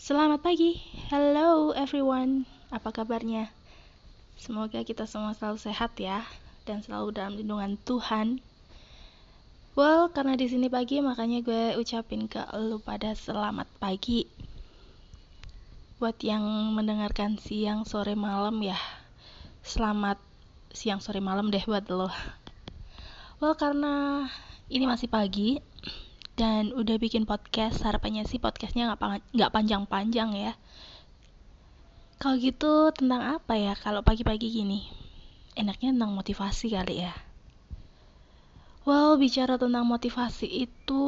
Selamat 0.00 0.40
pagi, 0.40 0.80
hello 1.12 1.76
everyone. 1.76 2.48
Apa 2.72 2.88
kabarnya? 2.88 3.52
Semoga 4.40 4.80
kita 4.80 5.04
semua 5.04 5.36
selalu 5.36 5.60
sehat 5.60 5.92
ya 6.00 6.24
dan 6.64 6.80
selalu 6.80 7.12
dalam 7.12 7.36
lindungan 7.36 7.76
Tuhan. 7.84 8.40
Well, 9.76 10.08
karena 10.08 10.40
di 10.40 10.48
sini 10.48 10.72
pagi 10.72 11.04
makanya 11.04 11.44
gue 11.44 11.76
ucapin 11.76 12.32
ke 12.32 12.40
lu 12.56 12.80
pada 12.80 13.12
selamat 13.12 13.68
pagi. 13.76 14.24
Buat 16.00 16.16
yang 16.24 16.48
mendengarkan 16.72 17.36
siang, 17.36 17.84
sore, 17.84 18.16
malam 18.16 18.56
ya. 18.64 18.80
Selamat 19.60 20.16
siang, 20.72 21.04
sore, 21.04 21.20
malam 21.20 21.52
deh 21.52 21.60
buat 21.68 21.84
lo. 21.92 22.08
Well, 23.36 23.52
karena 23.52 24.24
ini 24.72 24.88
masih 24.88 25.12
pagi, 25.12 25.60
dan 26.40 26.72
udah 26.72 26.96
bikin 26.96 27.28
podcast 27.28 27.84
harapannya 27.84 28.24
sih 28.24 28.40
podcastnya 28.40 28.96
nggak 29.36 29.52
panjang-panjang 29.52 30.32
ya. 30.32 30.56
Kalau 32.16 32.40
gitu 32.40 32.88
tentang 32.96 33.36
apa 33.36 33.60
ya 33.60 33.76
kalau 33.76 34.00
pagi-pagi 34.00 34.48
gini? 34.48 34.88
Enaknya 35.52 35.92
tentang 35.92 36.16
motivasi 36.16 36.72
kali 36.72 37.04
ya? 37.04 37.12
Well 38.88 39.20
bicara 39.20 39.60
tentang 39.60 39.84
motivasi 39.84 40.48
itu 40.48 41.04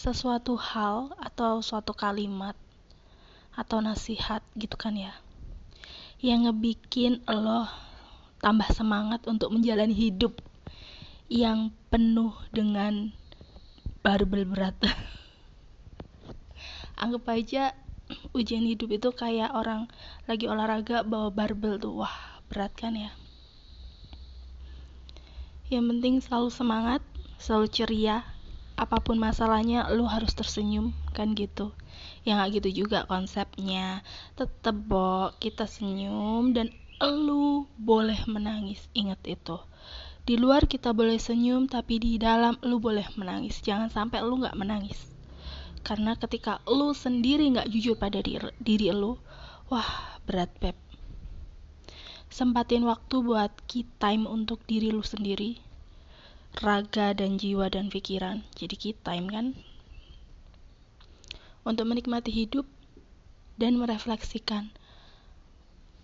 sesuatu 0.00 0.56
hal 0.56 1.12
atau 1.20 1.60
suatu 1.60 1.92
kalimat 1.92 2.56
atau 3.52 3.84
nasihat 3.84 4.40
gitu 4.56 4.80
kan 4.80 4.96
ya 4.96 5.12
yang 6.24 6.48
ngebikin 6.48 7.20
lo 7.28 7.68
tambah 8.40 8.72
semangat 8.72 9.28
untuk 9.28 9.52
menjalani 9.52 9.92
hidup 9.92 10.40
yang 11.28 11.68
penuh 11.92 12.32
dengan 12.56 13.12
barbel 14.00 14.48
berat. 14.48 14.76
Anggap 16.96 17.24
aja 17.32 17.76
ujian 18.32 18.64
hidup 18.64 18.90
itu 18.96 19.08
kayak 19.12 19.52
orang 19.52 19.92
lagi 20.24 20.48
olahraga 20.48 21.04
bawa 21.04 21.28
barbel 21.28 21.76
tuh. 21.76 22.00
Wah 22.00 22.16
berat 22.48 22.72
kan 22.72 22.96
ya? 22.96 23.12
Yang 25.68 25.84
penting 25.92 26.14
selalu 26.24 26.48
semangat 26.48 27.02
selalu 27.36 27.68
ceria. 27.68 28.24
Apa 28.80 29.04
pun 29.04 29.20
masalahnya 29.20 29.92
lu 29.92 30.08
harus 30.08 30.32
tersenyum 30.32 30.96
kan 31.12 31.36
gitu. 31.36 31.76
Ya 32.24 32.40
nggak 32.40 32.64
gitu 32.64 32.84
juga 32.84 33.04
konsepnya. 33.04 34.00
Tetep 34.40 34.72
bo 34.72 35.36
kita 35.36 35.68
senyum 35.68 36.56
dan 36.56 36.72
lu 37.04 37.68
boleh 37.76 38.24
menangis. 38.24 38.80
Inget 38.96 39.20
itu 39.28 39.60
di 40.30 40.38
luar 40.38 40.70
kita 40.70 40.94
boleh 40.94 41.18
senyum, 41.18 41.66
tapi 41.66 41.98
di 41.98 42.14
dalam 42.14 42.54
lu 42.62 42.78
boleh 42.78 43.02
menangis. 43.18 43.58
Jangan 43.66 43.90
sampai 43.90 44.22
lu 44.22 44.38
nggak 44.38 44.54
menangis. 44.54 45.10
Karena 45.82 46.14
ketika 46.14 46.62
lu 46.70 46.94
sendiri 46.94 47.50
nggak 47.50 47.66
jujur 47.66 47.98
pada 47.98 48.22
diri, 48.22 48.46
diri 48.62 48.94
lu, 48.94 49.18
wah 49.74 49.90
berat 50.30 50.54
beb. 50.62 50.78
Sempatin 52.30 52.86
waktu 52.86 53.26
buat 53.26 53.50
key 53.66 53.82
time 53.98 54.30
untuk 54.30 54.62
diri 54.70 54.94
lu 54.94 55.02
sendiri, 55.02 55.58
raga 56.62 57.10
dan 57.10 57.34
jiwa 57.34 57.66
dan 57.66 57.90
pikiran. 57.90 58.46
Jadi 58.54 58.74
key 58.78 58.94
time 59.02 59.26
kan? 59.34 59.58
Untuk 61.66 61.90
menikmati 61.90 62.30
hidup 62.30 62.70
dan 63.58 63.82
merefleksikan 63.82 64.70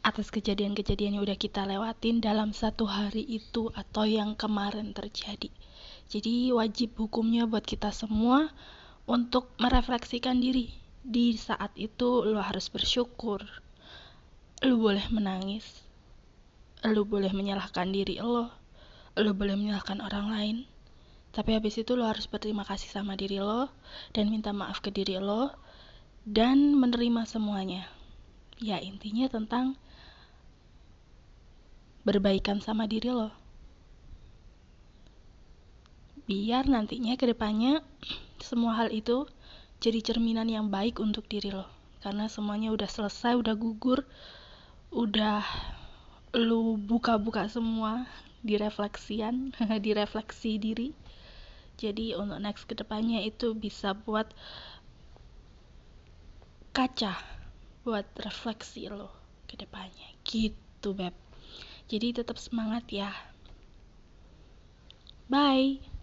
atas 0.07 0.31
kejadian-kejadian 0.31 1.19
yang 1.19 1.25
udah 1.27 1.35
kita 1.35 1.67
lewatin 1.67 2.23
dalam 2.23 2.55
satu 2.55 2.87
hari 2.87 3.27
itu 3.27 3.75
atau 3.75 4.07
yang 4.07 4.39
kemarin 4.39 4.95
terjadi. 4.95 5.51
Jadi 6.07 6.55
wajib 6.55 6.95
hukumnya 6.95 7.51
buat 7.51 7.67
kita 7.67 7.91
semua 7.91 8.55
untuk 9.11 9.51
merefleksikan 9.59 10.39
diri. 10.39 10.71
Di 11.03 11.35
saat 11.35 11.75
itu 11.75 12.23
lo 12.23 12.39
harus 12.39 12.71
bersyukur. 12.71 13.43
Lo 14.63 14.79
boleh 14.79 15.03
menangis. 15.11 15.67
Lo 16.87 17.03
boleh 17.03 17.35
menyalahkan 17.35 17.91
diri 17.91 18.23
lo. 18.23 18.55
Lo 19.19 19.35
boleh 19.35 19.59
menyalahkan 19.59 19.99
orang 19.99 20.31
lain. 20.31 20.57
Tapi 21.35 21.59
habis 21.59 21.83
itu 21.83 21.99
lo 21.99 22.07
harus 22.07 22.31
berterima 22.31 22.63
kasih 22.63 22.95
sama 22.95 23.19
diri 23.19 23.43
lo 23.43 23.67
dan 24.15 24.31
minta 24.31 24.55
maaf 24.55 24.79
ke 24.79 24.95
diri 24.95 25.19
lo 25.19 25.51
dan 26.23 26.79
menerima 26.79 27.27
semuanya. 27.27 27.96
Ya 28.57 28.81
intinya 28.81 29.29
tentang 29.29 29.77
berbaikan 32.09 32.65
sama 32.65 32.89
diri 32.89 33.13
lo. 33.13 33.29
Biar 36.25 36.65
nantinya 36.65 37.21
ke 37.21 37.29
depannya 37.29 37.85
semua 38.41 38.79
hal 38.81 38.89
itu 38.97 39.29
jadi 39.85 40.01
cerminan 40.01 40.49
yang 40.49 40.73
baik 40.73 41.05
untuk 41.05 41.29
diri 41.29 41.53
lo. 41.53 41.69
Karena 42.01 42.33
semuanya 42.33 42.73
udah 42.73 42.89
selesai, 42.89 43.37
udah 43.37 43.53
gugur, 43.59 44.09
udah 44.89 45.45
lu 46.33 46.81
buka-buka 46.81 47.45
semua 47.53 48.09
di 48.41 48.57
refleksian, 48.57 49.53
di 49.85 49.91
refleksi 49.93 50.57
diri. 50.57 50.97
Jadi 51.77 52.17
untuk 52.17 52.41
next 52.41 52.65
ke 52.65 52.73
depannya 52.73 53.21
itu 53.21 53.53
bisa 53.53 53.93
buat 53.93 54.33
kaca 56.73 57.36
buat 57.87 58.11
refleksi 58.19 58.91
lo 58.91 59.15
ke 59.47 59.55
depannya 59.55 60.11
gitu 60.27 60.91
beb 60.91 61.15
jadi 61.87 62.19
tetap 62.19 62.35
semangat 62.43 62.91
ya. 62.91 63.15
Bye. 65.31 65.96